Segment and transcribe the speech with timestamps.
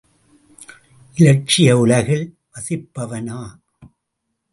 [1.17, 3.37] இலட்சிய உலகில் வசிப்பவனா?